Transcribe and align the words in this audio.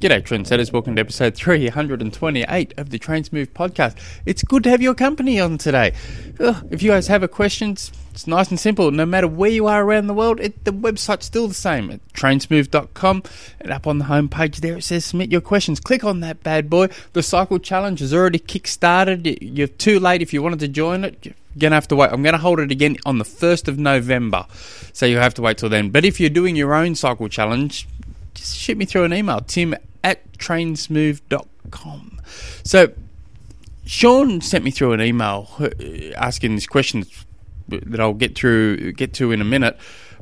G'day, 0.00 0.22
trendsetters. 0.22 0.72
Welcome 0.72 0.96
to 0.96 1.00
episode 1.00 1.34
328 1.34 2.72
of 2.78 2.88
the 2.88 2.98
Trainsmooth 2.98 3.48
podcast. 3.48 3.98
It's 4.24 4.42
good 4.42 4.64
to 4.64 4.70
have 4.70 4.80
your 4.80 4.94
company 4.94 5.38
on 5.38 5.58
today. 5.58 5.92
Ugh, 6.40 6.66
if 6.70 6.82
you 6.82 6.90
guys 6.90 7.06
have 7.08 7.22
a 7.22 7.28
question, 7.28 7.72
it's 7.72 8.26
nice 8.26 8.48
and 8.48 8.58
simple. 8.58 8.90
No 8.92 9.04
matter 9.04 9.28
where 9.28 9.50
you 9.50 9.66
are 9.66 9.84
around 9.84 10.06
the 10.06 10.14
world, 10.14 10.40
it, 10.40 10.64
the 10.64 10.72
website's 10.72 11.26
still 11.26 11.48
the 11.48 11.52
same 11.52 11.90
at 11.90 12.00
trainsmooth.com. 12.14 13.24
And 13.60 13.70
up 13.70 13.86
on 13.86 13.98
the 13.98 14.06
homepage 14.06 14.60
there, 14.62 14.78
it 14.78 14.84
says 14.84 15.04
submit 15.04 15.30
your 15.30 15.42
questions. 15.42 15.80
Click 15.80 16.02
on 16.02 16.20
that 16.20 16.42
bad 16.42 16.70
boy. 16.70 16.88
The 17.12 17.22
cycle 17.22 17.58
challenge 17.58 18.00
has 18.00 18.14
already 18.14 18.38
kick-started. 18.38 19.42
You're 19.42 19.66
too 19.66 20.00
late 20.00 20.22
if 20.22 20.32
you 20.32 20.42
wanted 20.42 20.60
to 20.60 20.68
join 20.68 21.04
it. 21.04 21.26
You're 21.26 21.34
going 21.58 21.72
to 21.72 21.76
have 21.76 21.88
to 21.88 21.96
wait. 21.96 22.10
I'm 22.10 22.22
going 22.22 22.32
to 22.32 22.38
hold 22.38 22.60
it 22.60 22.70
again 22.70 22.96
on 23.04 23.18
the 23.18 23.24
1st 23.24 23.68
of 23.68 23.78
November. 23.78 24.46
So 24.94 25.04
you'll 25.04 25.20
have 25.20 25.34
to 25.34 25.42
wait 25.42 25.58
till 25.58 25.68
then. 25.68 25.90
But 25.90 26.06
if 26.06 26.18
you're 26.18 26.30
doing 26.30 26.56
your 26.56 26.72
own 26.72 26.94
cycle 26.94 27.28
challenge, 27.28 27.86
just 28.32 28.56
shoot 28.56 28.78
me 28.78 28.86
through 28.86 29.04
an 29.04 29.12
email, 29.12 29.42
tim 29.42 29.74
at 30.02 30.32
trainsmooth.com. 30.38 32.20
So, 32.64 32.92
Sean 33.86 34.40
sent 34.40 34.64
me 34.64 34.70
through 34.70 34.92
an 34.92 35.00
email 35.00 35.48
uh, 35.58 35.68
asking 36.16 36.54
this 36.54 36.66
question 36.66 37.04
that 37.68 38.00
I'll 38.00 38.14
get 38.14 38.36
through 38.36 38.92
get 38.92 39.14
to 39.14 39.32
in 39.32 39.40
a 39.40 39.44
minute. 39.44 39.76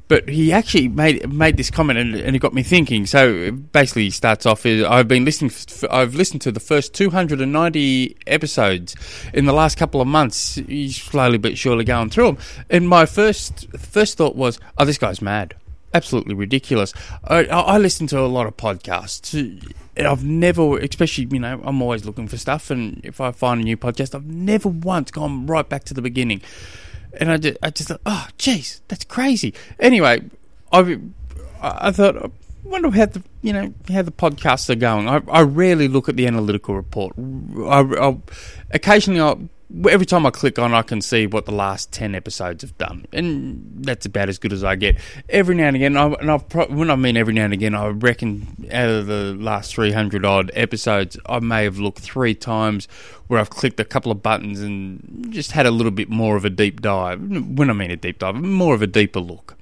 But 0.08 0.26
he 0.30 0.52
actually 0.54 0.88
made 0.88 1.30
made 1.30 1.58
this 1.58 1.70
comment 1.70 1.98
and, 1.98 2.14
and 2.14 2.34
it 2.34 2.38
got 2.38 2.54
me 2.54 2.62
thinking. 2.62 3.04
So 3.04 3.52
basically, 3.52 4.04
he 4.04 4.10
starts 4.10 4.46
off. 4.46 4.64
I've 4.64 5.06
been 5.06 5.26
listening. 5.26 5.50
I've 5.90 6.14
listened 6.14 6.40
to 6.42 6.52
the 6.52 6.60
first 6.60 6.94
290 6.94 8.16
episodes 8.26 8.96
in 9.34 9.44
the 9.44 9.52
last 9.52 9.76
couple 9.76 10.00
of 10.00 10.06
months. 10.06 10.54
He's 10.54 10.96
slowly 10.96 11.36
but 11.36 11.58
surely 11.58 11.84
going 11.84 12.08
through 12.08 12.24
them. 12.24 12.38
And 12.70 12.88
my 12.88 13.04
first 13.04 13.68
first 13.76 14.16
thought 14.16 14.34
was, 14.34 14.58
"Oh, 14.78 14.86
this 14.86 14.96
guy's 14.96 15.20
mad." 15.20 15.54
Absolutely 15.94 16.34
ridiculous. 16.34 16.92
I, 17.24 17.44
I, 17.46 17.78
listen 17.78 18.06
to 18.08 18.20
a 18.20 18.26
lot 18.26 18.46
of 18.46 18.56
podcasts, 18.56 19.74
I've 19.96 20.24
never, 20.24 20.78
especially 20.78 21.28
you 21.30 21.40
know, 21.40 21.60
I'm 21.64 21.82
always 21.82 22.04
looking 22.04 22.28
for 22.28 22.36
stuff, 22.36 22.70
and 22.70 23.00
if 23.04 23.20
I 23.20 23.32
find 23.32 23.60
a 23.60 23.64
new 23.64 23.76
podcast, 23.76 24.14
I've 24.14 24.26
never 24.26 24.68
once 24.68 25.10
gone 25.10 25.46
right 25.46 25.68
back 25.68 25.84
to 25.84 25.94
the 25.94 26.02
beginning. 26.02 26.42
And 27.14 27.32
I 27.32 27.36
just, 27.38 27.58
I 27.62 27.70
just 27.70 27.88
thought, 27.88 28.00
oh, 28.06 28.28
jeez, 28.38 28.80
that's 28.88 29.04
crazy. 29.04 29.54
Anyway, 29.80 30.22
I, 30.72 30.98
I 31.60 31.90
thought, 31.90 32.16
I 32.16 32.30
wonder 32.62 32.90
how 32.90 33.06
the, 33.06 33.22
you 33.42 33.52
know, 33.52 33.72
how 33.88 34.02
the 34.02 34.12
podcasts 34.12 34.68
are 34.70 34.74
going. 34.74 35.08
I, 35.08 35.22
I 35.28 35.40
rarely 35.42 35.88
look 35.88 36.08
at 36.08 36.16
the 36.16 36.26
analytical 36.26 36.76
report. 36.76 37.14
I, 37.66 37.80
I 37.80 38.16
occasionally 38.70 39.20
I'll 39.20 39.48
every 39.88 40.06
time 40.06 40.24
I 40.26 40.30
click 40.30 40.58
on, 40.58 40.72
I 40.72 40.82
can 40.82 41.00
see 41.00 41.26
what 41.26 41.44
the 41.46 41.52
last 41.52 41.92
ten 41.92 42.14
episodes 42.14 42.62
have 42.62 42.76
done, 42.78 43.06
and 43.12 43.62
that's 43.80 44.06
about 44.06 44.28
as 44.28 44.38
good 44.38 44.52
as 44.52 44.64
I 44.64 44.76
get. 44.76 44.96
Every 45.28 45.54
now 45.54 45.68
and 45.68 45.76
again, 45.76 45.96
I, 45.96 46.06
and 46.06 46.30
I've 46.30 46.48
pro- 46.48 46.68
when 46.68 46.90
I 46.90 46.96
mean 46.96 47.16
every 47.16 47.34
now 47.34 47.44
and 47.44 47.52
again, 47.52 47.74
I 47.74 47.88
reckon 47.88 48.68
out 48.72 48.88
of 48.88 49.06
the 49.06 49.34
last 49.38 49.74
three 49.74 49.92
hundred 49.92 50.24
odd 50.24 50.50
episodes, 50.54 51.18
I 51.26 51.40
may 51.40 51.64
have 51.64 51.78
looked 51.78 51.98
three 51.98 52.34
times 52.34 52.88
where 53.26 53.38
I've 53.38 53.50
clicked 53.50 53.78
a 53.78 53.84
couple 53.84 54.10
of 54.10 54.22
buttons 54.22 54.60
and 54.60 55.28
just 55.30 55.52
had 55.52 55.66
a 55.66 55.70
little 55.70 55.92
bit 55.92 56.08
more 56.08 56.36
of 56.36 56.44
a 56.44 56.50
deep 56.50 56.80
dive. 56.80 57.20
When 57.20 57.68
I 57.68 57.72
mean 57.74 57.90
a 57.90 57.96
deep 57.96 58.20
dive, 58.20 58.36
more 58.36 58.74
of 58.74 58.82
a 58.82 58.86
deeper 58.86 59.20
look. 59.20 59.54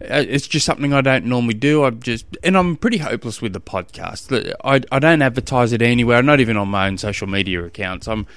Uh, 0.00 0.24
it's 0.28 0.46
just 0.46 0.64
something 0.64 0.92
I 0.92 1.00
don't 1.00 1.24
normally 1.24 1.54
do. 1.54 1.82
I'm 1.82 1.98
just, 2.00 2.24
and 2.44 2.56
I'm 2.56 2.76
pretty 2.76 2.98
hopeless 2.98 3.42
with 3.42 3.52
the 3.52 3.60
podcast. 3.60 4.54
I, 4.62 4.80
I 4.92 4.98
don't 5.00 5.22
advertise 5.22 5.72
it 5.72 5.82
anywhere, 5.82 6.22
not 6.22 6.38
even 6.38 6.56
on 6.56 6.68
my 6.68 6.86
own 6.86 6.98
social 6.98 7.26
media 7.26 7.64
accounts. 7.64 8.06
I'm 8.06 8.28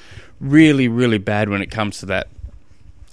really, 0.41 0.87
really 0.87 1.19
bad 1.19 1.47
when 1.47 1.61
it 1.61 1.71
comes 1.71 1.99
to 1.99 2.05
that. 2.07 2.27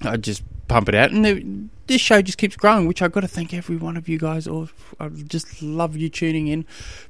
I 0.03 0.17
just 0.17 0.43
pump 0.67 0.89
it 0.89 0.95
out, 0.95 1.11
and 1.13 1.71
this 1.87 2.01
show 2.01 2.23
just 2.23 2.39
keeps 2.39 2.57
growing. 2.57 2.87
Which 2.87 3.03
I've 3.03 3.13
got 3.13 3.21
to 3.21 3.29
thank 3.29 3.55
every 3.55 3.77
one 3.77 3.97
of 3.97 4.09
you 4.09 4.19
guys. 4.19 4.47
Or 4.47 4.69
I 4.99 5.09
just 5.09 5.63
love 5.63 5.97
you 5.97 6.09
tuning 6.09 6.49
in. 6.49 6.65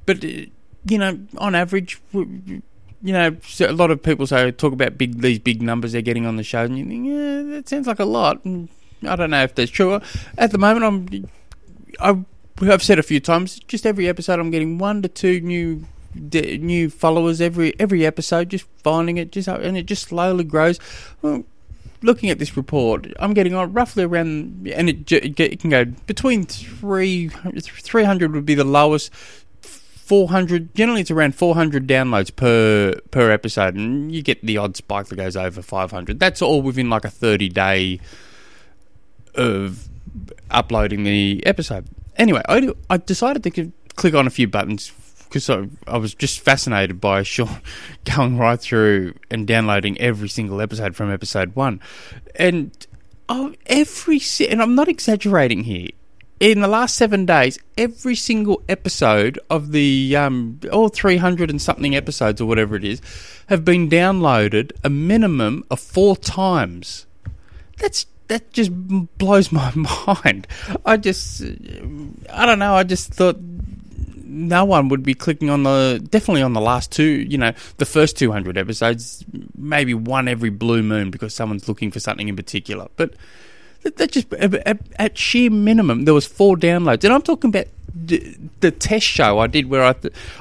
But 0.04 0.24
uh, 0.24 0.46
you 0.86 0.98
know, 0.98 1.18
on 1.38 1.54
average, 1.54 2.00
you 2.12 2.62
know, 3.02 3.36
a 3.60 3.72
lot 3.72 3.90
of 3.90 4.02
people 4.02 4.26
say 4.26 4.50
talk 4.50 4.72
about 4.72 4.98
big 4.98 5.20
these 5.20 5.38
big 5.38 5.62
numbers 5.62 5.92
they're 5.92 6.02
getting 6.02 6.26
on 6.26 6.36
the 6.36 6.44
show, 6.44 6.64
and 6.64 6.78
you 6.78 6.84
think, 6.84 7.06
yeah, 7.06 7.54
that 7.54 7.68
sounds 7.68 7.86
like 7.86 8.00
a 8.00 8.04
lot. 8.04 8.44
And 8.44 8.68
I 9.06 9.16
don't 9.16 9.30
know 9.30 9.42
if 9.42 9.54
that's 9.54 9.70
true. 9.70 10.00
At 10.36 10.50
the 10.50 10.58
moment, 10.58 10.84
I'm. 10.84 11.30
I, 12.00 12.24
I've 12.60 12.82
said 12.82 12.98
a 12.98 13.04
few 13.04 13.20
times, 13.20 13.60
just 13.60 13.86
every 13.86 14.08
episode, 14.08 14.40
I'm 14.40 14.50
getting 14.50 14.78
one 14.78 15.00
to 15.02 15.08
two 15.08 15.40
new 15.40 15.84
d- 16.28 16.58
new 16.58 16.90
followers 16.90 17.40
every 17.40 17.78
every 17.78 18.04
episode, 18.06 18.50
just 18.50 18.66
finding 18.82 19.16
it, 19.16 19.32
just 19.32 19.48
and 19.48 19.76
it 19.76 19.86
just 19.86 20.04
slowly 20.08 20.44
grows. 20.44 20.78
Well, 21.22 21.44
looking 22.02 22.30
at 22.30 22.38
this 22.38 22.56
report, 22.56 23.06
I'm 23.18 23.34
getting 23.34 23.54
on 23.54 23.72
roughly 23.72 24.04
around, 24.04 24.68
and 24.74 24.88
it, 24.88 25.10
it 25.12 25.60
can 25.60 25.70
go 25.70 25.84
between 25.84 26.44
three 26.46 27.28
300 27.28 28.34
would 28.34 28.46
be 28.46 28.54
the 28.54 28.64
lowest. 28.64 29.12
400 29.60 30.74
generally 30.74 31.02
it's 31.02 31.10
around 31.10 31.34
400 31.34 31.86
downloads 31.86 32.34
per 32.34 32.94
per 33.10 33.30
episode 33.30 33.74
and 33.74 34.10
you 34.10 34.22
get 34.22 34.40
the 34.40 34.56
odd 34.56 34.74
spike 34.74 35.08
that 35.08 35.16
goes 35.16 35.36
over 35.36 35.60
500 35.60 36.18
that's 36.18 36.40
all 36.40 36.62
within 36.62 36.88
like 36.88 37.04
a 37.04 37.10
30 37.10 37.50
day 37.50 38.00
of 39.34 39.86
uploading 40.50 41.02
the 41.02 41.42
episode 41.44 41.88
anyway 42.16 42.40
i, 42.48 42.72
I 42.88 42.96
decided 42.96 43.44
to 43.52 43.70
click 43.96 44.14
on 44.14 44.26
a 44.26 44.30
few 44.30 44.48
buttons 44.48 44.92
because 45.28 45.48
I, 45.50 45.68
I, 45.86 45.98
was 45.98 46.14
just 46.14 46.40
fascinated 46.40 47.00
by 47.00 47.22
Sean 47.22 47.60
going 48.04 48.38
right 48.38 48.60
through 48.60 49.14
and 49.30 49.46
downloading 49.46 49.98
every 50.00 50.28
single 50.28 50.60
episode 50.60 50.96
from 50.96 51.12
episode 51.12 51.54
one, 51.54 51.80
and 52.34 52.86
oh, 53.28 53.54
every 53.66 54.20
and 54.48 54.62
I'm 54.62 54.74
not 54.74 54.88
exaggerating 54.88 55.64
here. 55.64 55.90
In 56.40 56.60
the 56.60 56.68
last 56.68 56.94
seven 56.94 57.26
days, 57.26 57.58
every 57.76 58.14
single 58.14 58.62
episode 58.68 59.40
of 59.50 59.72
the 59.72 60.14
um, 60.14 60.60
all 60.72 60.88
300 60.88 61.50
and 61.50 61.60
something 61.60 61.96
episodes 61.96 62.40
or 62.40 62.46
whatever 62.46 62.76
it 62.76 62.84
is 62.84 63.02
have 63.48 63.64
been 63.64 63.90
downloaded 63.90 64.70
a 64.84 64.88
minimum 64.88 65.64
of 65.68 65.80
four 65.80 66.16
times. 66.16 67.06
That's 67.78 68.06
that 68.28 68.52
just 68.52 68.70
blows 68.72 69.50
my 69.52 69.72
mind. 69.74 70.46
I 70.86 70.96
just, 70.96 71.42
I 71.42 72.46
don't 72.46 72.58
know. 72.58 72.74
I 72.74 72.84
just 72.84 73.12
thought 73.12 73.38
no 74.38 74.64
one 74.64 74.88
would 74.88 75.02
be 75.02 75.14
clicking 75.14 75.50
on 75.50 75.64
the 75.64 76.04
definitely 76.10 76.42
on 76.42 76.52
the 76.52 76.60
last 76.60 76.92
two. 76.92 77.04
You 77.04 77.38
know, 77.38 77.52
the 77.78 77.86
first 77.86 78.16
two 78.16 78.32
hundred 78.32 78.56
episodes, 78.56 79.24
maybe 79.56 79.94
one 79.94 80.28
every 80.28 80.50
blue 80.50 80.82
moon 80.82 81.10
because 81.10 81.34
someone's 81.34 81.68
looking 81.68 81.90
for 81.90 82.00
something 82.00 82.28
in 82.28 82.36
particular. 82.36 82.88
But 82.96 83.14
that 83.82 84.10
just 84.10 84.32
at, 84.34 84.78
at 84.98 85.18
sheer 85.18 85.50
minimum, 85.50 86.04
there 86.04 86.14
was 86.14 86.26
four 86.26 86.56
downloads, 86.56 87.04
and 87.04 87.12
I'm 87.12 87.22
talking 87.22 87.50
about 87.50 87.66
the, 87.94 88.36
the 88.60 88.70
test 88.70 89.06
show 89.06 89.38
I 89.38 89.46
did 89.46 89.68
where 89.68 89.84
I 89.84 89.94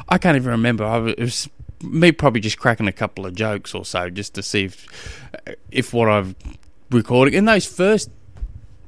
I 0.09 0.17
can't 0.17 0.35
even 0.35 0.51
remember. 0.51 0.85
I 0.85 0.97
was, 0.97 1.13
it 1.13 1.21
was 1.21 1.49
me 1.81 2.11
probably 2.11 2.41
just 2.41 2.57
cracking 2.57 2.87
a 2.87 2.91
couple 2.91 3.25
of 3.25 3.35
jokes 3.35 3.75
or 3.75 3.85
so 3.85 4.09
just 4.09 4.33
to 4.35 4.43
see 4.43 4.65
if 4.65 5.31
uh, 5.47 5.53
if 5.71 5.93
what 5.93 6.09
I've 6.09 6.35
recording 6.89 7.33
in 7.33 7.45
those 7.45 7.65
first 7.65 8.09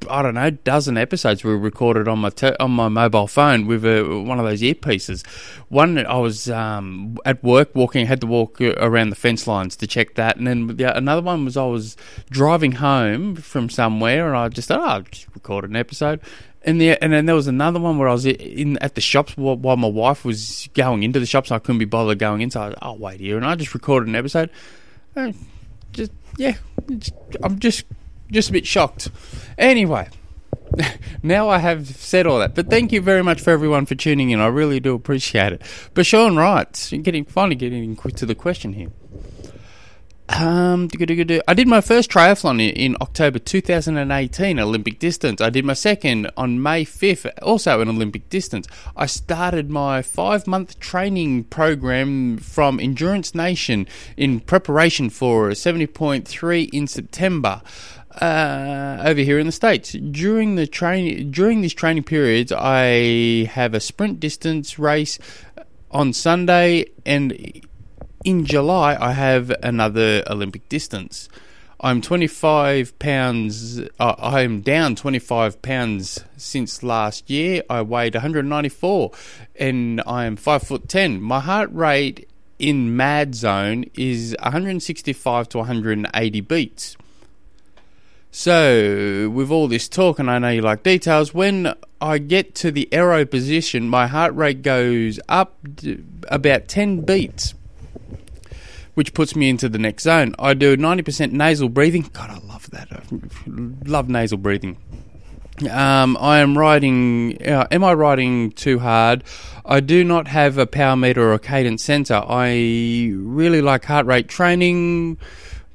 I 0.08 0.22
don't 0.22 0.34
know, 0.34 0.50
dozen 0.50 0.96
episodes 0.96 1.44
were 1.44 1.58
recorded 1.58 2.08
on 2.08 2.20
my 2.20 2.30
te- 2.30 2.56
on 2.58 2.70
my 2.70 2.88
mobile 2.88 3.26
phone 3.26 3.66
with 3.66 3.84
a, 3.84 4.02
one 4.02 4.38
of 4.38 4.46
those 4.46 4.62
earpieces. 4.62 5.26
One, 5.68 5.98
I 6.06 6.16
was 6.16 6.48
um, 6.50 7.18
at 7.24 7.42
work 7.42 7.74
walking, 7.74 8.06
had 8.06 8.20
to 8.22 8.26
walk 8.26 8.60
around 8.60 9.10
the 9.10 9.16
fence 9.16 9.46
lines 9.46 9.76
to 9.76 9.86
check 9.86 10.14
that, 10.14 10.36
and 10.36 10.46
then 10.46 10.76
the, 10.76 10.96
another 10.96 11.22
one 11.22 11.44
was 11.44 11.56
I 11.56 11.64
was 11.64 11.96
driving 12.30 12.72
home 12.72 13.36
from 13.36 13.68
somewhere, 13.68 14.28
and 14.28 14.36
I 14.36 14.48
just 14.48 14.68
thought, 14.68 14.80
oh, 14.80 14.84
I'll 14.84 15.02
just 15.02 15.26
record 15.34 15.64
an 15.64 15.76
episode. 15.76 16.20
And 16.62 16.80
the, 16.80 17.02
and 17.02 17.12
then 17.12 17.24
there 17.24 17.34
was 17.34 17.46
another 17.46 17.80
one 17.80 17.96
where 17.96 18.08
I 18.08 18.12
was 18.12 18.26
in 18.26 18.76
at 18.78 18.94
the 18.94 19.00
shops 19.00 19.36
while, 19.36 19.56
my 19.56 19.88
wife 19.88 20.24
was 20.24 20.68
going 20.74 21.02
into 21.02 21.18
the 21.18 21.26
shops. 21.26 21.50
I 21.50 21.58
couldn't 21.58 21.78
be 21.78 21.86
bothered 21.86 22.18
going 22.18 22.42
in, 22.42 22.50
so 22.50 22.74
I'll 22.82 22.98
wait 22.98 23.20
here, 23.20 23.36
and 23.36 23.46
I 23.46 23.54
just 23.54 23.74
recorded 23.74 24.08
an 24.08 24.16
episode. 24.16 24.50
Uh, 25.16 25.32
just 25.92 26.12
yeah, 26.36 26.56
I'm 27.42 27.58
just 27.58 27.84
just 28.32 28.50
a 28.50 28.52
bit 28.52 28.66
shocked. 28.66 29.10
Anyway, 29.58 30.08
now 31.22 31.48
I 31.48 31.58
have 31.58 31.86
said 31.86 32.26
all 32.26 32.38
that. 32.38 32.54
But 32.54 32.70
thank 32.70 32.92
you 32.92 33.00
very 33.00 33.22
much 33.22 33.40
for 33.40 33.50
everyone 33.50 33.86
for 33.86 33.94
tuning 33.94 34.30
in. 34.30 34.40
I 34.40 34.46
really 34.46 34.80
do 34.80 34.94
appreciate 34.94 35.52
it. 35.52 35.62
But 35.94 36.06
Sean 36.06 36.36
writes, 36.36 36.90
getting 36.90 37.24
finally 37.24 37.56
getting 37.56 37.96
to 37.96 38.26
the 38.26 38.34
question 38.34 38.72
here. 38.74 38.88
Um, 40.32 40.88
I 41.48 41.54
did 41.54 41.66
my 41.66 41.80
first 41.80 42.08
triathlon 42.08 42.60
in 42.72 42.96
October 43.00 43.40
2018, 43.40 44.60
Olympic 44.60 45.00
distance. 45.00 45.40
I 45.40 45.50
did 45.50 45.64
my 45.64 45.72
second 45.72 46.30
on 46.36 46.62
May 46.62 46.84
5th, 46.84 47.28
also 47.42 47.80
an 47.80 47.88
Olympic 47.88 48.28
distance. 48.28 48.68
I 48.96 49.06
started 49.06 49.70
my 49.70 50.02
five 50.02 50.46
month 50.46 50.78
training 50.78 51.44
program 51.44 52.38
from 52.38 52.78
Endurance 52.78 53.34
Nation 53.34 53.88
in 54.16 54.38
preparation 54.38 55.10
for 55.10 55.50
70.3 55.50 56.70
in 56.72 56.86
September 56.86 57.60
uh, 58.20 59.02
over 59.04 59.20
here 59.20 59.38
in 59.38 59.46
the 59.46 59.52
states. 59.52 59.92
During 59.92 60.56
the 60.56 60.66
train, 60.66 61.30
during 61.30 61.62
this 61.62 61.72
training 61.72 62.04
period, 62.04 62.52
I 62.52 63.44
have 63.52 63.74
a 63.74 63.80
sprint 63.80 64.20
distance 64.20 64.78
race 64.78 65.18
on 65.90 66.12
Sunday, 66.12 66.86
and 67.04 67.62
in 68.24 68.44
July 68.44 68.96
I 69.00 69.12
have 69.12 69.52
another 69.62 70.22
Olympic 70.28 70.68
distance. 70.68 71.28
I'm 71.82 72.02
25 72.02 72.98
pounds. 72.98 73.80
Uh, 73.98 74.14
I'm 74.18 74.60
down 74.60 74.96
25 74.96 75.62
pounds 75.62 76.22
since 76.36 76.82
last 76.82 77.30
year. 77.30 77.62
I 77.70 77.80
weighed 77.80 78.14
194, 78.14 79.12
and 79.56 80.02
I 80.06 80.26
am 80.26 80.36
five 80.36 80.62
foot 80.62 80.88
ten. 80.88 81.22
My 81.22 81.40
heart 81.40 81.70
rate 81.72 82.28
in 82.58 82.94
mad 82.94 83.34
zone 83.34 83.86
is 83.94 84.36
165 84.42 85.48
to 85.48 85.58
180 85.58 86.40
beats. 86.42 86.96
So, 88.32 89.28
with 89.28 89.50
all 89.50 89.66
this 89.66 89.88
talk, 89.88 90.20
and 90.20 90.30
I 90.30 90.38
know 90.38 90.50
you 90.50 90.62
like 90.62 90.84
details, 90.84 91.34
when 91.34 91.74
I 92.00 92.18
get 92.18 92.54
to 92.56 92.70
the 92.70 92.88
aero 92.92 93.26
position, 93.26 93.88
my 93.88 94.06
heart 94.06 94.34
rate 94.36 94.62
goes 94.62 95.18
up 95.28 95.58
about 96.28 96.68
10 96.68 97.00
beats, 97.00 97.54
which 98.94 99.14
puts 99.14 99.34
me 99.34 99.50
into 99.50 99.68
the 99.68 99.78
next 99.78 100.04
zone. 100.04 100.36
I 100.38 100.54
do 100.54 100.76
90% 100.76 101.32
nasal 101.32 101.68
breathing. 101.68 102.08
God, 102.12 102.30
I 102.30 102.38
love 102.46 102.70
that. 102.70 102.88
I 102.92 103.02
love 103.84 104.08
nasal 104.08 104.38
breathing. 104.38 104.78
Um, 105.68 106.16
I 106.18 106.38
am 106.38 106.56
riding. 106.56 107.36
Uh, 107.46 107.66
am 107.70 107.82
I 107.82 107.92
riding 107.94 108.52
too 108.52 108.78
hard? 108.78 109.24
I 109.66 109.80
do 109.80 110.04
not 110.04 110.28
have 110.28 110.56
a 110.56 110.66
power 110.66 110.96
meter 110.96 111.22
or 111.22 111.34
a 111.34 111.38
cadence 111.38 111.82
sensor. 111.82 112.22
I 112.26 113.12
really 113.14 113.60
like 113.60 113.84
heart 113.84 114.06
rate 114.06 114.28
training. 114.28 115.18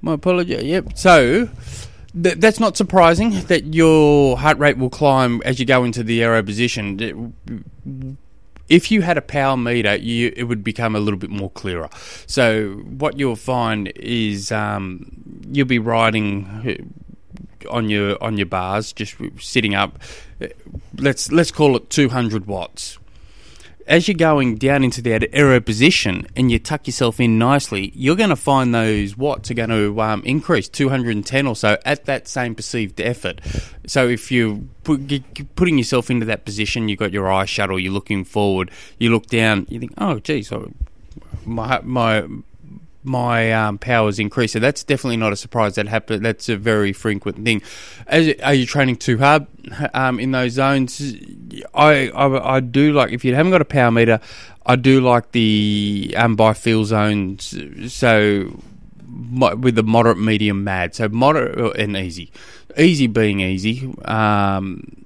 My 0.02 0.14
apology. 0.14 0.56
Yep. 0.56 0.98
So 0.98 1.50
th- 2.22 2.38
that's 2.38 2.60
not 2.60 2.78
surprising 2.78 3.42
that 3.46 3.74
your 3.74 4.38
heart 4.38 4.58
rate 4.58 4.78
will 4.78 4.90
climb 4.90 5.42
as 5.46 5.60
you 5.60 5.66
go 5.66 5.84
into 5.84 6.04
the 6.04 6.24
aero 6.24 6.42
position. 6.44 7.34
If 8.68 8.90
you 8.90 9.02
had 9.04 9.18
a 9.18 9.22
power 9.22 9.56
meter, 9.56 9.96
you, 9.96 10.34
it 10.36 10.44
would 10.44 10.64
become 10.64 10.96
a 10.96 11.00
little 11.00 11.20
bit 11.20 11.30
more 11.30 11.52
clearer. 11.52 11.90
So 12.26 12.70
what 12.98 13.20
you'll 13.20 13.36
find 13.36 13.92
is 13.96 14.52
um, 14.52 15.12
you'll 15.52 15.68
be 15.68 15.80
riding 15.80 16.92
on 17.70 17.90
your 17.90 18.22
on 18.24 18.38
your 18.38 18.46
bars, 18.46 18.94
just 18.94 19.16
sitting 19.40 19.76
up. 19.76 20.00
Let's 20.98 21.32
let's 21.32 21.52
call 21.52 21.76
it 21.76 21.90
200 21.90 22.48
watts 22.48 22.98
as 23.88 24.08
you're 24.08 24.16
going 24.16 24.56
down 24.56 24.84
into 24.84 25.02
that 25.04 25.28
aero 25.32 25.60
position 25.60 26.28
and 26.36 26.52
you 26.52 26.58
tuck 26.58 26.88
yourself 26.88 27.20
in 27.20 27.38
nicely, 27.38 27.92
you're 27.96 28.16
going 28.16 28.30
to 28.30 28.36
find 28.36 28.74
those 28.74 29.16
watts 29.16 29.52
are 29.52 29.54
going 29.54 29.70
to 29.70 30.02
um, 30.02 30.24
increase 30.24 30.68
210 30.68 31.48
or 31.48 31.56
so 31.56 31.78
at 31.86 32.06
that 32.06 32.28
same 32.28 32.56
perceived 32.56 33.00
effort. 33.00 33.42
So 33.86 34.08
if 34.08 34.32
you're 34.32 34.60
put, 34.84 35.56
putting 35.56 35.78
yourself 35.78 36.10
into 36.10 36.26
that 36.26 36.46
position, 36.46 36.90
you've 36.90 37.00
got 37.00 37.12
your 37.12 37.32
eye 37.32 37.46
shut 37.46 37.70
or 37.70 37.80
you're 37.80 37.94
looking 37.94 38.24
forward, 38.24 38.72
you 38.98 39.12
look 39.12 39.28
down, 39.28 39.68
you 39.70 39.80
think, 39.80 39.94
oh, 39.98 40.20
geez, 40.20 40.52
my 41.46 41.80
my 41.82 42.26
my 43.06 43.52
um, 43.54 43.78
powers 43.78 44.20
increase. 44.20 44.54
So 44.54 44.60
that's 44.60 44.84
definitely 44.84 45.18
not 45.18 45.34
a 45.34 45.36
surprise. 45.36 45.76
That 45.76 45.88
happen. 45.88 46.24
That's 46.24 46.50
a 46.50 46.58
very 46.58 46.94
frequent 46.94 47.44
thing. 47.44 47.62
As, 48.08 48.34
are 48.44 48.54
you 48.54 48.66
training 48.66 48.98
too 48.98 49.18
hard 49.18 49.48
um, 49.94 50.20
in 50.20 50.32
those 50.32 50.54
zones? 50.54 51.16
I, 51.74 52.10
I, 52.10 52.56
I 52.56 52.60
do 52.60 52.94
like 52.94 53.12
if 53.12 53.24
you 53.24 53.36
haven't 53.36 53.52
got 53.52 53.62
a 53.62 53.66
power 53.66 53.92
meter. 53.92 54.20
I 54.66 54.76
do 54.76 55.00
like 55.02 55.32
the 55.32 56.14
um, 56.18 56.36
by 56.36 56.54
feel 56.54 56.86
zones. 56.86 57.56
So 57.94 58.60
with 59.36 59.76
the 59.76 59.84
moderate, 59.84 60.18
medium, 60.18 60.64
mad. 60.64 60.96
So 60.96 61.08
moderate 61.10 61.78
and 61.78 61.96
easy. 61.96 62.32
Easy 62.78 63.08
being 63.08 63.40
easy. 63.40 63.94
Um, 64.06 65.06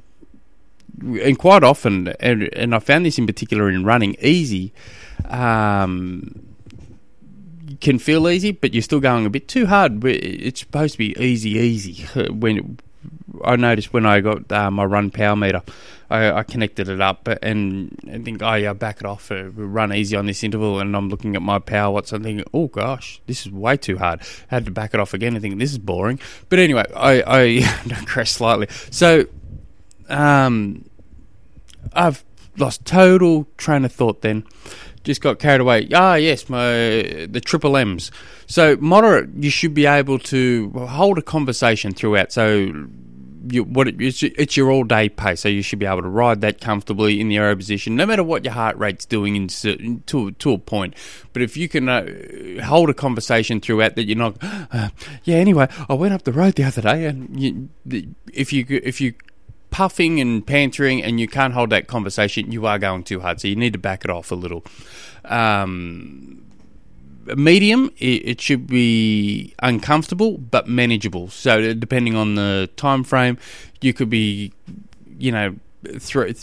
and 1.01 1.37
quite 1.37 1.63
often, 1.63 2.09
and, 2.19 2.49
and 2.53 2.75
I 2.75 2.79
found 2.79 3.05
this 3.05 3.17
in 3.17 3.27
particular 3.27 3.69
in 3.69 3.85
running, 3.85 4.15
easy. 4.19 4.73
Um, 5.25 6.48
can 7.79 7.99
feel 7.99 8.27
easy, 8.29 8.51
but 8.51 8.73
you're 8.73 8.83
still 8.83 8.99
going 8.99 9.25
a 9.25 9.29
bit 9.29 9.47
too 9.47 9.65
hard. 9.65 10.03
It's 10.03 10.59
supposed 10.59 10.93
to 10.93 10.97
be 10.97 11.15
easy, 11.19 11.51
easy. 11.51 12.05
When 12.29 12.79
I 13.43 13.55
noticed 13.55 13.93
when 13.93 14.05
I 14.05 14.19
got 14.19 14.51
uh, 14.51 14.69
my 14.71 14.83
run 14.83 15.09
power 15.09 15.35
meter, 15.35 15.61
I, 16.09 16.31
I, 16.31 16.43
connected 16.43 16.89
it 16.89 16.99
up 16.99 17.27
and 17.41 17.97
I 18.11 18.17
think, 18.17 18.41
oh 18.41 18.55
yeah, 18.55 18.73
back 18.73 18.99
it 18.99 19.05
off, 19.05 19.31
uh, 19.31 19.45
run 19.51 19.93
easy 19.93 20.15
on 20.15 20.25
this 20.25 20.43
interval. 20.43 20.79
And 20.79 20.95
I'm 20.95 21.09
looking 21.09 21.35
at 21.35 21.41
my 21.41 21.59
power 21.59 21.93
watts. 21.93 22.11
I'm 22.11 22.23
thinking, 22.23 22.45
oh 22.53 22.67
gosh, 22.67 23.21
this 23.27 23.45
is 23.45 23.51
way 23.51 23.77
too 23.77 23.97
hard. 23.97 24.21
I 24.51 24.55
had 24.55 24.65
to 24.65 24.71
back 24.71 24.93
it 24.93 24.99
off 24.99 25.13
again 25.13 25.33
and 25.33 25.41
think 25.41 25.59
this 25.59 25.71
is 25.71 25.77
boring. 25.77 26.19
But 26.49 26.59
anyway, 26.59 26.85
I, 26.95 27.23
I 27.25 28.03
crashed 28.05 28.33
slightly. 28.33 28.67
So, 28.89 29.27
um, 30.09 30.89
I've 31.93 32.25
lost 32.57 32.85
total 32.85 33.47
train 33.57 33.85
of 33.85 33.91
thought 33.93 34.21
then 34.21 34.45
just 35.09 35.21
got 35.21 35.39
carried 35.39 35.59
away. 35.59 35.89
Ah, 35.93 36.15
yes, 36.15 36.49
my 36.49 36.61
the 37.29 37.41
triple 37.43 37.75
M's. 37.75 38.11
So 38.45 38.77
moderate, 38.79 39.29
you 39.35 39.49
should 39.49 39.73
be 39.73 39.87
able 39.87 40.19
to 40.19 40.69
hold 40.87 41.17
a 41.17 41.23
conversation 41.23 41.93
throughout. 41.93 42.31
So 42.31 42.87
you, 43.51 43.63
what 43.63 43.87
it, 43.87 43.99
it's, 43.99 44.21
it's, 44.21 44.55
your 44.55 44.69
all 44.69 44.83
day 44.83 45.09
pace, 45.09 45.41
so 45.41 45.49
you 45.49 45.63
should 45.63 45.79
be 45.79 45.87
able 45.87 46.03
to 46.03 46.09
ride 46.09 46.41
that 46.41 46.61
comfortably 46.61 47.19
in 47.19 47.27
the 47.27 47.37
aero 47.37 47.55
position, 47.55 47.95
no 47.95 48.05
matter 48.05 48.23
what 48.23 48.43
your 48.43 48.53
heart 48.53 48.77
rate's 48.77 49.05
doing 49.05 49.35
in, 49.35 49.47
to 49.47 50.31
to 50.31 50.53
a 50.53 50.57
point. 50.59 50.93
But 51.33 51.41
if 51.41 51.57
you 51.57 51.67
can 51.67 51.89
uh, 51.89 52.63
hold 52.63 52.91
a 52.91 52.93
conversation 52.93 53.59
throughout, 53.61 53.95
that 53.95 54.03
you're 54.03 54.15
not, 54.15 54.37
uh, 54.43 54.89
yeah. 55.23 55.37
Anyway, 55.37 55.67
I 55.89 55.93
went 55.93 56.13
up 56.13 56.23
the 56.23 56.33
road 56.33 56.53
the 56.53 56.65
other 56.65 56.83
day, 56.83 57.05
and 57.05 57.39
you, 57.39 57.69
if 58.31 58.53
you 58.53 58.65
if 58.69 59.01
you 59.01 59.15
puffing 59.71 60.19
and 60.19 60.45
pantering 60.45 61.03
and 61.03 61.19
you 61.19 61.27
can't 61.27 61.53
hold 61.53 61.69
that 61.69 61.87
conversation, 61.87 62.51
you 62.51 62.65
are 62.65 62.79
going 62.79 63.03
too 63.03 63.19
hard. 63.19 63.41
So 63.41 63.47
you 63.47 63.55
need 63.55 63.73
to 63.73 63.79
back 63.79 64.03
it 64.03 64.11
off 64.11 64.31
a 64.31 64.35
little. 64.35 64.63
Um, 65.25 66.43
medium, 67.35 67.91
it, 67.97 68.27
it, 68.27 68.41
should 68.41 68.67
be 68.67 69.53
uncomfortable 69.59 70.37
but 70.37 70.67
manageable. 70.67 71.29
So 71.29 71.73
depending 71.73 72.15
on 72.15 72.35
the 72.35 72.69
time 72.75 73.03
frame, 73.03 73.37
you 73.81 73.93
could 73.93 74.09
be, 74.09 74.51
you 75.17 75.31
know, 75.31 75.55
through 75.99 76.33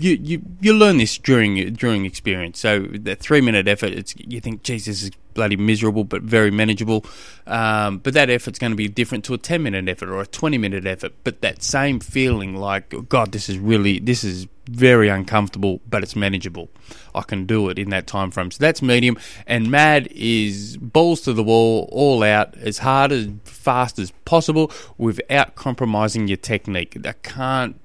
you, 0.00 0.12
you 0.12 0.42
you 0.60 0.74
learn 0.74 0.98
this 0.98 1.18
during 1.18 1.72
during 1.74 2.04
experience. 2.04 2.58
So 2.60 2.80
the 2.80 3.16
three 3.16 3.40
minute 3.40 3.66
effort, 3.66 3.92
it's 3.92 4.14
you 4.16 4.40
think, 4.40 4.62
Jesus 4.62 5.10
bloody 5.38 5.56
miserable, 5.56 6.02
but 6.02 6.22
very 6.22 6.50
manageable. 6.50 7.06
Um, 7.46 7.98
but 7.98 8.12
that 8.14 8.28
effort's 8.28 8.58
going 8.58 8.72
to 8.72 8.76
be 8.76 8.88
different 8.88 9.24
to 9.26 9.34
a 9.34 9.38
ten 9.38 9.62
minute 9.62 9.88
effort 9.88 10.08
or 10.10 10.20
a 10.20 10.26
twenty 10.26 10.58
minute 10.58 10.84
effort. 10.84 11.12
But 11.22 11.42
that 11.42 11.62
same 11.62 12.00
feeling, 12.00 12.56
like 12.56 12.92
God, 13.08 13.30
this 13.30 13.48
is 13.48 13.56
really 13.56 14.00
this 14.00 14.24
is 14.24 14.48
very 14.68 15.08
uncomfortable, 15.08 15.80
but 15.88 16.02
it's 16.02 16.16
manageable. 16.16 16.68
I 17.14 17.22
can 17.22 17.46
do 17.46 17.68
it 17.70 17.78
in 17.78 17.90
that 17.90 18.08
time 18.08 18.32
frame. 18.32 18.50
So 18.50 18.58
that's 18.60 18.82
medium. 18.82 19.16
And 19.46 19.70
mad 19.70 20.08
is 20.10 20.76
balls 20.76 21.20
to 21.22 21.32
the 21.32 21.44
wall, 21.44 21.88
all 21.92 22.24
out, 22.24 22.56
as 22.58 22.78
hard 22.78 23.12
as 23.12 23.28
fast 23.44 24.00
as 24.00 24.10
possible, 24.24 24.72
without 24.98 25.54
compromising 25.54 26.26
your 26.26 26.36
technique. 26.36 26.98
I 27.06 27.12
can't 27.12 27.80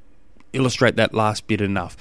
illustrate 0.53 0.95
that 0.95 1.13
last 1.13 1.45
bit 1.45 1.61
enough. 1.61 1.95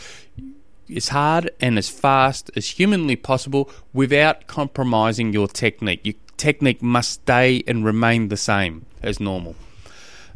As 0.94 1.08
hard 1.08 1.50
and 1.60 1.78
as 1.78 1.88
fast 1.88 2.50
as 2.56 2.66
humanly 2.68 3.16
possible 3.16 3.70
without 3.92 4.46
compromising 4.46 5.32
your 5.32 5.48
technique. 5.48 6.00
Your 6.04 6.14
technique 6.36 6.82
must 6.82 7.12
stay 7.12 7.62
and 7.66 7.84
remain 7.84 8.28
the 8.28 8.36
same 8.36 8.84
as 9.02 9.20
normal. 9.20 9.54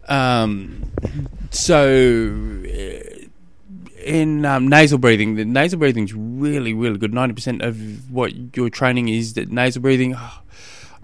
Um, 0.09 0.93
so, 1.51 2.63
uh, 2.65 3.27
in 4.05 4.45
um, 4.45 4.69
nasal 4.69 4.99
breathing, 4.99 5.35
the 5.35 5.45
nasal 5.45 5.81
breathing 5.81 6.05
is 6.05 6.15
really, 6.15 6.73
really 6.73 6.97
good. 6.97 7.13
Ninety 7.13 7.35
percent 7.35 7.61
of 7.63 8.11
what 8.11 8.57
your 8.57 8.71
training 8.71 9.09
is 9.09 9.35
that 9.35 9.51
nasal 9.51 9.83
breathing. 9.83 10.15
Oh, 10.17 10.43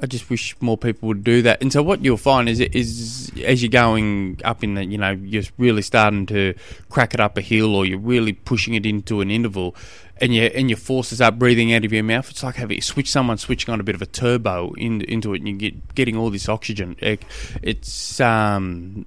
I 0.02 0.06
just 0.06 0.28
wish 0.28 0.56
more 0.61 0.76
people 0.76 1.06
would 1.06 1.23
do 1.23 1.42
that. 1.42 1.62
And 1.62 1.73
so 1.73 1.80
what 1.80 2.04
you'll 2.04 2.16
find 2.16 2.49
is 2.49 2.59
is 2.59 3.30
as 3.44 3.62
you're 3.62 3.71
going 3.71 4.40
up 4.44 4.64
in 4.64 4.75
the, 4.75 4.85
you 4.85 4.99
know, 4.99 5.12
you're 5.12 5.44
really 5.59 5.82
starting 5.82 6.26
to 6.26 6.54
crack 6.90 7.14
it 7.14 7.21
up 7.21 7.38
a 7.38 7.40
hill, 7.40 7.76
or 7.76 7.87
you're 7.87 8.00
really 8.00 8.32
pushing 8.32 8.75
it 8.75 8.85
into 8.85 9.21
an 9.21 9.30
interval, 9.30 9.76
and 10.16 10.35
your 10.35 10.50
and 10.54 10.68
your 10.68 10.76
forces 10.76 11.21
up 11.21 11.38
breathing 11.38 11.73
out 11.73 11.85
of 11.85 11.92
your 11.92 12.02
mouth. 12.02 12.28
It's 12.28 12.42
like 12.42 12.56
having 12.56 12.80
switch 12.80 13.11
someone 13.11 13.38
switching 13.38 13.73
on 13.73 13.78
a 13.78 13.85
bit 13.85 13.94
of 13.94 14.02
a 14.02 14.06
turbo 14.06 14.73
in, 14.75 15.02
into 15.02 15.35
it, 15.35 15.38
and 15.38 15.49
you 15.49 15.56
get 15.56 15.94
getting 15.94 16.16
all 16.16 16.30
this 16.30 16.49
oxygen. 16.49 16.97
It, 16.99 17.25
it's 17.62 18.21
um 18.21 19.06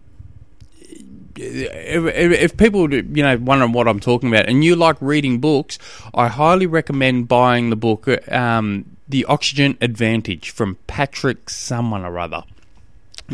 if, 1.38 2.42
if, 2.42 2.58
people 2.58 2.94
you 2.94 3.24
know 3.24 3.38
wondering 3.38 3.74
what 3.74 3.88
I'm 3.88 4.00
talking 4.00 4.30
about, 4.30 4.48
and 4.48 4.64
you 4.64 4.78
like 4.78 4.96
reading 5.02 5.40
books, 5.40 5.78
I 6.14 6.30
highly 6.30 6.66
recommend 6.66 7.28
buying 7.28 7.70
the 7.70 7.76
book 7.76 8.08
um, 8.32 8.95
the 9.08 9.26
Oxygen 9.26 9.78
Advantage 9.82 10.50
from 10.50 10.78
Patrick 10.88 11.50
someone 11.50 12.04
or 12.04 12.20
other. 12.20 12.44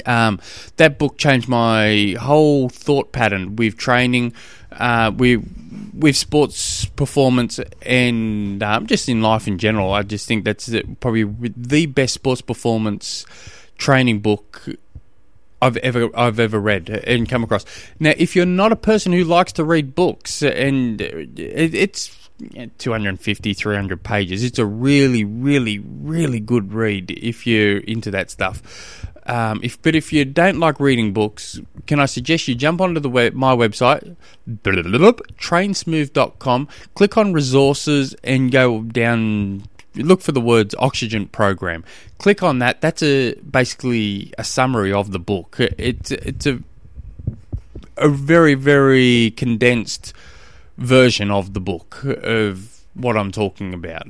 Um, 0.05 0.39
that 0.77 0.97
book 0.97 1.17
changed 1.17 1.49
my 1.49 2.15
whole 2.19 2.69
thought 2.69 3.11
pattern 3.11 3.57
with 3.57 3.77
training, 3.77 4.33
uh, 4.71 5.11
with 5.15 5.43
with 5.93 6.15
sports 6.15 6.85
performance, 6.85 7.59
and 7.81 8.63
um, 8.63 8.87
just 8.87 9.09
in 9.09 9.21
life 9.21 9.47
in 9.47 9.57
general. 9.57 9.91
I 9.91 10.03
just 10.03 10.27
think 10.27 10.45
that's 10.45 10.69
probably 11.01 11.23
the 11.57 11.87
best 11.87 12.13
sports 12.13 12.41
performance 12.41 13.25
training 13.77 14.19
book 14.19 14.63
I've 15.61 15.77
ever 15.77 16.09
I've 16.17 16.39
ever 16.39 16.59
read 16.59 16.89
and 16.89 17.27
come 17.27 17.43
across. 17.43 17.65
Now, 17.99 18.13
if 18.17 18.35
you're 18.35 18.45
not 18.45 18.71
a 18.71 18.77
person 18.77 19.11
who 19.11 19.23
likes 19.23 19.51
to 19.53 19.63
read 19.63 19.93
books, 19.93 20.41
and 20.41 21.01
it, 21.01 21.75
it's 21.75 22.20
250, 22.77 23.53
300 23.53 24.03
pages. 24.03 24.43
It's 24.43 24.59
a 24.59 24.65
really, 24.65 25.23
really, 25.23 25.79
really 25.79 26.39
good 26.39 26.73
read 26.73 27.11
if 27.11 27.47
you're 27.47 27.79
into 27.79 28.11
that 28.11 28.29
stuff. 28.29 29.07
Um, 29.25 29.61
if 29.63 29.81
but 29.81 29.95
if 29.95 30.11
you 30.11 30.25
don't 30.25 30.59
like 30.59 30.79
reading 30.79 31.13
books, 31.13 31.59
can 31.85 31.99
I 31.99 32.05
suggest 32.05 32.47
you 32.47 32.55
jump 32.55 32.81
onto 32.81 32.99
the 32.99 33.09
web, 33.09 33.33
my 33.33 33.55
website, 33.55 34.15
trainsmooth.com, 34.63 36.67
click 36.95 37.17
on 37.17 37.33
resources, 37.33 38.15
and 38.23 38.51
go 38.51 38.81
down. 38.81 39.63
Look 39.95 40.21
for 40.21 40.31
the 40.31 40.41
words 40.41 40.73
oxygen 40.79 41.27
program. 41.27 41.83
Click 42.17 42.41
on 42.41 42.59
that. 42.59 42.81
That's 42.81 43.03
a 43.03 43.35
basically 43.35 44.33
a 44.37 44.43
summary 44.43 44.91
of 44.91 45.11
the 45.11 45.19
book. 45.19 45.57
It's 45.59 46.11
it's 46.11 46.47
a 46.47 46.59
a 47.97 48.09
very 48.09 48.55
very 48.55 49.31
condensed 49.37 50.13
version 50.81 51.31
of 51.31 51.53
the 51.53 51.59
book 51.59 52.03
of 52.03 52.81
what 52.93 53.15
I'm 53.15 53.31
talking 53.31 53.73
about 53.73 54.07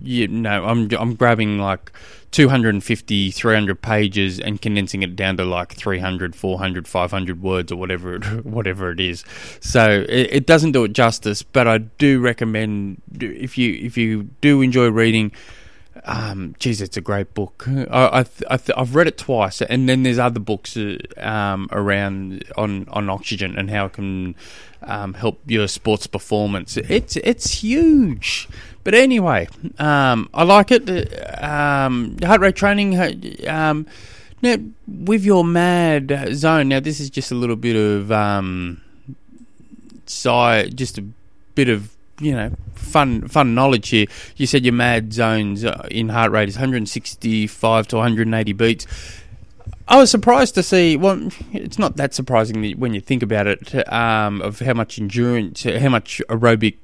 you 0.00 0.28
know, 0.28 0.64
I'm 0.64 0.88
I'm 0.94 1.14
grabbing 1.14 1.58
like 1.58 1.92
250, 2.30 3.30
300 3.30 3.82
pages 3.82 4.38
and 4.38 4.60
condensing 4.60 5.02
it 5.02 5.16
down 5.16 5.36
to 5.38 5.44
like 5.44 5.74
300, 5.74 6.36
400, 6.36 6.86
500 6.86 7.42
words 7.42 7.72
or 7.72 7.76
whatever 7.76 8.16
it, 8.16 8.24
whatever 8.44 8.90
it 8.90 9.00
is. 9.00 9.24
So 9.60 10.04
it, 10.08 10.28
it 10.32 10.46
doesn't 10.46 10.72
do 10.72 10.84
it 10.84 10.92
justice, 10.92 11.42
but 11.42 11.66
I 11.66 11.78
do 11.78 12.20
recommend 12.20 13.02
if 13.20 13.58
you 13.58 13.74
if 13.74 13.96
you 13.96 14.24
do 14.40 14.62
enjoy 14.62 14.88
reading. 14.88 15.32
Um, 16.04 16.54
geez, 16.58 16.80
it's 16.80 16.96
a 16.96 17.00
great 17.00 17.34
book. 17.34 17.64
I, 17.68 18.20
I, 18.20 18.24
I 18.50 18.58
have 18.76 18.94
read 18.94 19.08
it 19.08 19.18
twice, 19.18 19.60
and 19.62 19.88
then 19.88 20.02
there's 20.02 20.18
other 20.18 20.40
books 20.40 20.76
uh, 20.76 20.98
um, 21.18 21.68
around 21.72 22.44
on, 22.56 22.88
on 22.90 23.10
oxygen 23.10 23.58
and 23.58 23.70
how 23.70 23.86
it 23.86 23.94
can 23.94 24.34
um, 24.82 25.14
help 25.14 25.40
your 25.46 25.68
sports 25.68 26.06
performance. 26.06 26.76
It's 26.76 27.16
it's 27.16 27.52
huge. 27.62 28.48
But 28.84 28.94
anyway, 28.94 29.48
um, 29.78 30.30
I 30.32 30.44
like 30.44 30.70
it. 30.70 30.88
Um, 31.42 32.16
heart 32.22 32.40
rate 32.40 32.56
training. 32.56 33.46
Um, 33.46 33.86
now, 34.40 34.56
with 34.86 35.24
your 35.24 35.44
mad 35.44 36.30
zone. 36.32 36.68
Now, 36.68 36.80
this 36.80 37.00
is 37.00 37.10
just 37.10 37.32
a 37.32 37.34
little 37.34 37.56
bit 37.56 37.76
of 37.76 38.12
um, 38.12 38.80
side, 40.06 40.76
just 40.76 40.98
a 40.98 41.04
bit 41.54 41.68
of 41.68 41.97
you 42.20 42.32
know 42.32 42.50
fun 42.74 43.28
fun 43.28 43.54
knowledge 43.54 43.90
here. 43.90 44.06
You 44.36 44.46
said 44.46 44.64
your 44.64 44.74
mad 44.74 45.12
zones 45.12 45.64
uh, 45.64 45.86
in 45.90 46.08
heart 46.08 46.32
rate 46.32 46.48
is 46.48 46.56
165 46.56 47.88
to 47.88 47.96
180 47.96 48.52
beats. 48.52 48.86
I 49.90 49.96
was 49.96 50.10
surprised 50.10 50.54
to 50.56 50.62
see. 50.62 50.98
Well, 50.98 51.30
it's 51.50 51.78
not 51.78 51.96
that 51.96 52.12
surprising 52.12 52.62
when 52.78 52.92
you 52.92 53.00
think 53.00 53.22
about 53.22 53.46
it. 53.46 53.90
Um, 53.90 54.42
of 54.42 54.58
how 54.58 54.74
much 54.74 54.98
endurance, 54.98 55.62
how 55.62 55.88
much 55.88 56.20
aerobic 56.28 56.76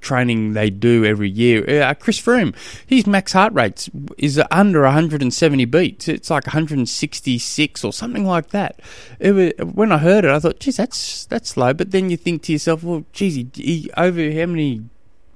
training 0.00 0.54
they 0.54 0.70
do 0.70 1.04
every 1.04 1.28
year. 1.28 1.82
Uh, 1.82 1.92
Chris 1.92 2.18
Froome, 2.18 2.54
his 2.86 3.06
max 3.06 3.34
heart 3.34 3.52
rate 3.52 3.90
is 4.16 4.40
under 4.50 4.82
170 4.82 5.64
beats. 5.66 6.08
It's 6.08 6.30
like 6.30 6.46
166 6.46 7.84
or 7.84 7.92
something 7.92 8.24
like 8.24 8.48
that. 8.50 8.80
Was, 9.20 9.52
when 9.58 9.92
I 9.92 9.98
heard 9.98 10.24
it, 10.24 10.30
I 10.30 10.38
thought, 10.38 10.60
"Geez, 10.60 10.78
that's 10.78 11.26
that's 11.26 11.50
slow." 11.50 11.74
But 11.74 11.90
then 11.90 12.08
you 12.08 12.16
think 12.16 12.42
to 12.44 12.52
yourself, 12.52 12.82
"Well, 12.82 13.04
geez, 13.12 13.34
he, 13.34 13.48
he, 13.54 13.90
over 13.98 14.32
how 14.32 14.46
many, 14.46 14.84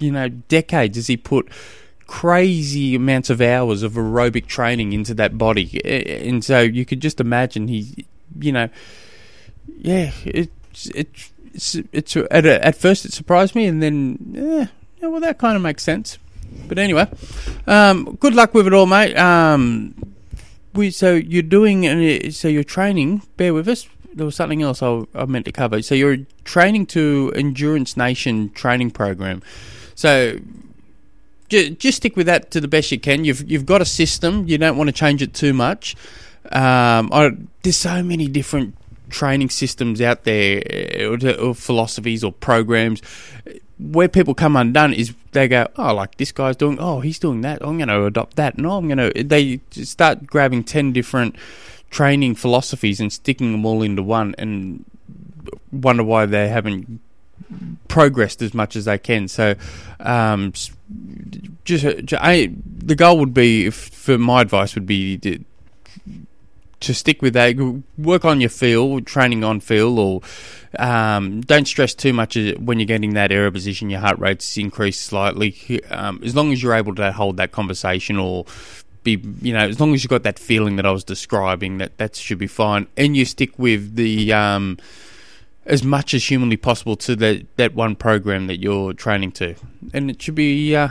you 0.01 0.11
know, 0.11 0.31
decades 0.31 0.97
has 0.97 1.09
he 1.09 1.19
put?" 1.19 1.51
Crazy 2.07 2.95
amounts 2.95 3.31
of 3.31 3.41
hours 3.41 3.83
of 3.83 3.93
aerobic 3.93 4.47
training 4.47 4.93
into 4.93 5.15
that 5.15 5.39
body, 5.39 5.81
and 5.85 6.45
so 6.45 6.61
you 6.61 6.85
could 6.85 7.01
just 7.01 7.21
imagine 7.21 7.69
he, 7.69 8.07
you 8.39 8.53
know, 8.53 8.69
yeah, 9.79 10.13
it's 10.25 10.87
it's 10.95 11.33
it's, 11.53 11.75
it's 11.93 12.17
at, 12.17 12.47
at 12.47 12.77
first 12.77 13.05
it 13.05 13.13
surprised 13.13 13.55
me, 13.55 13.67
and 13.67 13.83
then 13.83 14.19
yeah, 14.33 14.67
yeah 15.01 15.09
well 15.09 15.21
that 15.21 15.39
kind 15.39 15.57
of 15.57 15.63
makes 15.63 15.83
sense. 15.83 16.19
But 16.69 16.79
anyway, 16.79 17.09
um, 17.67 18.17
good 18.21 18.35
luck 18.35 18.55
with 18.55 18.67
it 18.67 18.73
all, 18.73 18.87
mate. 18.87 19.17
Um, 19.17 19.95
we 20.75 20.91
so 20.91 21.15
you're 21.15 21.43
doing 21.43 22.31
so 22.31 22.49
you're 22.49 22.65
training. 22.65 23.23
Bear 23.37 23.55
with 23.55 23.69
us. 23.69 23.89
There 24.13 24.27
was 24.27 24.37
something 24.37 24.63
else 24.63 24.83
I, 24.83 25.05
I 25.15 25.25
meant 25.25 25.45
to 25.47 25.53
cover. 25.53 25.83
So 25.83 25.95
you're 25.95 26.19
training 26.45 26.87
to 26.87 27.33
Endurance 27.35 27.97
Nation 27.97 28.51
training 28.51 28.93
program. 28.93 29.43
So 29.97 30.39
just, 31.49 31.97
stick 31.97 32.17
with 32.17 32.27
that 32.27 32.51
to 32.53 32.61
the 32.61 32.69
best 32.69 32.91
you 32.93 32.99
can. 32.99 33.25
You've 33.25 33.51
you've 33.51 33.67
got 33.67 33.81
a 33.81 33.85
system. 33.85 34.47
You 34.47 34.59
don't 34.59 34.77
want 34.77 34.89
to 34.89 34.93
change 34.93 35.23
it 35.23 35.35
too 35.35 35.53
much. 35.53 35.97
Um, 36.53 37.11
I, 37.13 37.31
there's 37.63 37.77
so 37.77 38.03
many 38.03 38.29
different 38.29 38.77
training 39.11 39.51
systems 39.51 40.01
out 40.01 40.25
there, 40.25 40.63
or, 41.09 41.19
or, 41.39 41.55
philosophies 41.55 42.25
or 42.25 42.33
programs. 42.33 43.01
Where 43.79 44.09
people 44.09 44.35
come 44.35 44.57
undone 44.57 44.93
is 44.93 45.15
they 45.33 45.49
go, 45.49 45.67
oh, 45.77 45.95
like 45.95 46.17
this 46.17 46.33
guy's 46.33 46.57
doing, 46.57 46.79
oh, 46.79 47.01
he's 47.01 47.19
doing 47.19 47.41
that. 47.41 47.61
I'm 47.63 47.77
going 47.77 47.89
to 47.89 48.05
adopt 48.05 48.37
that. 48.37 48.57
No, 48.59 48.77
I'm 48.77 48.89
going 48.89 49.13
to. 49.13 49.25
They 49.25 49.61
start 49.71 50.27
grabbing 50.27 50.65
ten 50.65 50.93
different 50.93 51.37
training 51.91 52.35
philosophies 52.35 53.01
and 53.01 53.13
sticking 53.13 53.53
them 53.53 53.67
all 53.67 53.83
into 53.83 54.03
one, 54.03 54.35
and 54.39 54.85
wonder 55.73 56.05
why 56.05 56.27
they 56.27 56.49
haven't 56.49 57.01
progressed 57.89 58.43
as 58.43 58.55
much 58.55 58.77
as 58.77 58.85
they 58.85 58.99
can. 58.99 59.29
So, 59.29 59.55
um, 60.01 60.53
just 61.65 61.85
I, 62.15 62.53
the 62.67 62.95
goal 62.95 63.19
would 63.19 63.35
be, 63.35 63.67
if, 63.67 63.75
for 63.75 64.19
my 64.19 64.43
advice, 64.43 64.75
would 64.75 64.87
be 64.87 65.19
to, 65.19 65.45
to, 66.81 66.95
stick 66.95 67.23
with 67.23 67.35
that. 67.35 67.57
Work 67.97 68.25
on 68.25 68.41
your 68.41 68.51
feel, 68.51 69.01
training 69.01 69.45
on 69.45 69.61
feel, 69.61 69.99
or 69.99 70.21
um, 70.79 71.41
don't 71.41 71.67
stress 71.67 71.95
too 71.95 72.13
much 72.13 72.37
when 72.59 72.79
you're 72.79 72.87
getting 72.87 73.15
that 73.15 73.33
aero 73.33 73.51
position. 73.51 73.91
Your 73.91 74.01
heart 74.01 74.19
rate's 74.19 74.57
increased 74.59 75.03
slightly. 75.03 75.83
Um, 75.91 76.21
as 76.25 76.37
long 76.37 76.53
as 76.53 76.63
you're 76.63 76.75
able 76.75 76.95
to 76.97 77.13
hold 77.13 77.39
that 77.39 77.53
conversation 77.53 78.19
or 78.19 78.45
be 79.05 79.23
you 79.43 79.53
know 79.53 79.69
as 79.69 79.79
long 79.79 79.93
as 79.93 80.03
you've 80.03 80.11
got 80.11 80.23
that 80.23 80.39
feeling 80.39 80.77
that 80.77 80.87
I 80.87 80.91
was 80.91 81.05
describing 81.05 81.77
that 81.77 81.99
that 81.99 82.17
should 82.17 82.39
be 82.39 82.47
fine 82.47 82.87
and 82.97 83.15
you 83.15 83.27
stick 83.27 83.57
with 83.59 83.97
the 83.97 84.33
um, 84.33 84.79
as 85.67 85.83
much 85.83 86.15
as 86.15 86.25
humanly 86.25 86.57
possible 86.57 86.97
to 86.97 87.17
that 87.17 87.57
that 87.57 87.75
one 87.75 87.97
program 87.97 88.47
that 88.47 88.61
you're 88.61 88.93
training 88.93 89.33
to, 89.33 89.55
and 89.93 90.11
it 90.11 90.21
should 90.21 90.35
be. 90.35 90.75
Uh, 90.75 90.89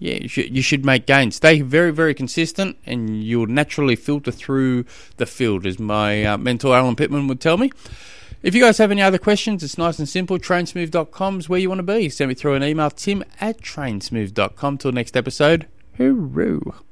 yeah, 0.00 0.14
you 0.14 0.28
should, 0.28 0.54
you 0.54 0.62
should 0.62 0.84
make 0.84 1.06
gains. 1.06 1.36
Stay 1.36 1.60
very, 1.60 1.90
very 1.90 2.14
consistent, 2.14 2.76
and 2.86 3.22
you'll 3.22 3.46
naturally 3.46 3.96
filter 3.96 4.30
through 4.30 4.84
the 5.16 5.26
field, 5.26 5.66
as 5.66 5.80
my 5.80 6.24
uh, 6.24 6.38
mentor 6.38 6.76
Alan 6.76 6.94
Pittman 6.94 7.26
would 7.26 7.40
tell 7.40 7.56
me. 7.56 7.72
If 8.42 8.54
you 8.54 8.62
guys 8.62 8.78
have 8.78 8.92
any 8.92 9.02
other 9.02 9.18
questions, 9.18 9.64
it's 9.64 9.76
nice 9.76 9.98
and 9.98 10.08
simple. 10.08 10.38
Trainsmooth.com 10.38 11.40
is 11.40 11.48
where 11.48 11.58
you 11.58 11.68
want 11.68 11.80
to 11.80 11.82
be. 11.82 12.08
Send 12.08 12.28
me 12.28 12.34
through 12.34 12.54
an 12.54 12.62
email, 12.62 12.90
tim 12.90 13.24
at 13.40 13.60
trainsmooth.com. 13.60 14.78
Till 14.78 14.92
next 14.92 15.16
episode, 15.16 15.66
hooroo. 15.98 16.87